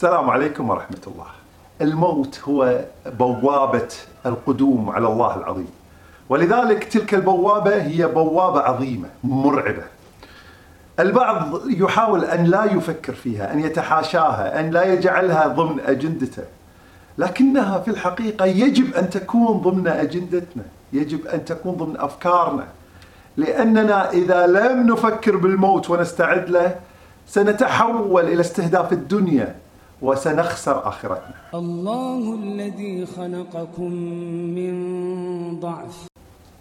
[0.00, 1.26] السلام عليكم ورحمة الله.
[1.80, 3.88] الموت هو بوابة
[4.26, 5.68] القدوم على الله العظيم.
[6.28, 9.82] ولذلك تلك البوابة هي بوابة عظيمة مرعبة.
[11.00, 16.44] البعض يحاول أن لا يفكر فيها، أن يتحاشاها، أن لا يجعلها ضمن أجندته.
[17.18, 22.66] لكنها في الحقيقة يجب أن تكون ضمن أجندتنا، يجب أن تكون ضمن أفكارنا.
[23.36, 26.76] لأننا إذا لم نفكر بالموت ونستعد له
[27.26, 29.54] سنتحول إلى استهداف الدنيا
[30.02, 31.34] وسنخسر آخرتنا.
[31.54, 33.92] الله الذي خلقكم
[34.58, 34.74] من
[35.60, 36.06] ضعف.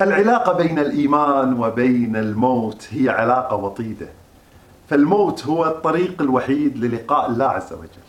[0.02, 4.08] العلاقة بين الإيمان وبين الموت هي علاقة وطيدة.
[4.90, 8.08] فالموت هو الطريق الوحيد للقاء الله عز وجل.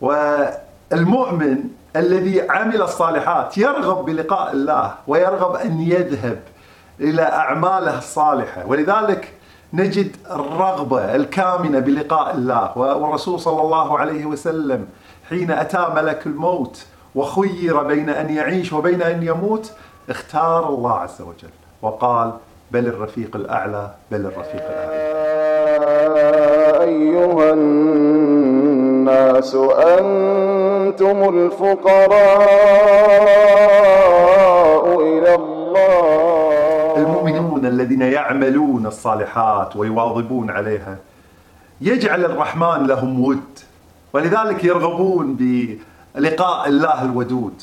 [0.00, 1.58] والمؤمن
[1.96, 6.40] الذي عمل الصالحات يرغب بلقاء الله ويرغب أن يذهب
[7.00, 8.66] إلى أعماله الصالحة.
[8.66, 9.32] ولذلك
[9.74, 14.86] نجد الرغبة الكامنة بلقاء الله والرسول صلى الله عليه وسلم
[15.28, 19.72] حين أتى ملك الموت وخير بين أن يعيش وبين أن يموت
[20.10, 21.48] اختار الله عز وجل
[21.82, 22.32] وقال
[22.70, 25.14] بل الرفيق الأعلى بل الرفيق الأعلى.
[26.82, 29.54] أيها الناس
[29.98, 32.44] أنتم الفقراء.
[36.96, 40.98] المؤمنون الذين يعملون الصالحات ويواظبون عليها
[41.80, 43.58] يجعل الرحمن لهم ود
[44.12, 47.62] ولذلك يرغبون بلقاء الله الودود.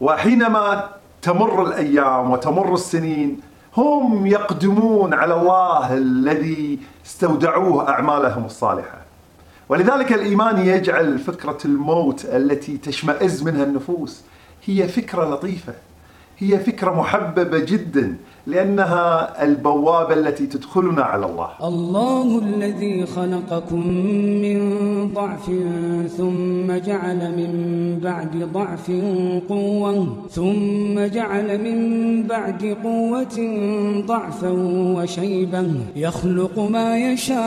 [0.00, 0.88] وحينما
[1.22, 3.40] تمر الأيام وتمر السنين
[3.76, 8.98] هم يقدمون على الله الذي استودعوه أعمالهم الصالحة.
[9.68, 14.22] ولذلك الإيمان يجعل فكرة الموت التي تشمئز منها النفوس
[14.64, 15.74] هي فكرة لطيفة.
[16.42, 21.48] هي فكرة محببة جدا لأنها البوابة التي تدخلنا على الله.
[21.64, 23.88] الله الذي خلقكم
[24.44, 24.58] من
[25.14, 25.50] ضعف
[26.16, 27.52] ثم جعل من
[28.02, 28.90] بعد ضعف
[29.48, 31.78] قوة ثم جعل من
[32.22, 33.36] بعد قوة
[34.06, 34.50] ضعفا
[34.96, 35.74] وشيبا.
[35.96, 37.40] يخلق ما يشاء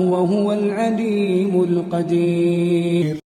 [0.00, 3.23] وهو العليم القدير.